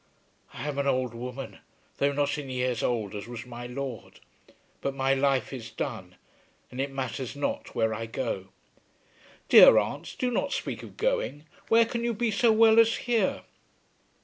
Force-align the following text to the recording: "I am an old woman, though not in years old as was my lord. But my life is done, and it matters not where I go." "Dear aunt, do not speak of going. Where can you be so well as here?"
"I 0.55 0.67
am 0.67 0.79
an 0.79 0.87
old 0.87 1.13
woman, 1.13 1.59
though 1.99 2.11
not 2.11 2.39
in 2.39 2.49
years 2.49 2.81
old 2.81 3.13
as 3.13 3.27
was 3.27 3.45
my 3.45 3.67
lord. 3.67 4.19
But 4.81 4.95
my 4.95 5.13
life 5.13 5.53
is 5.53 5.69
done, 5.69 6.15
and 6.71 6.81
it 6.81 6.89
matters 6.89 7.35
not 7.35 7.75
where 7.75 7.93
I 7.93 8.07
go." 8.07 8.47
"Dear 9.47 9.77
aunt, 9.77 10.15
do 10.17 10.31
not 10.31 10.53
speak 10.53 10.81
of 10.81 10.97
going. 10.97 11.45
Where 11.67 11.85
can 11.85 12.03
you 12.03 12.15
be 12.15 12.31
so 12.31 12.51
well 12.51 12.79
as 12.79 12.95
here?" 13.05 13.43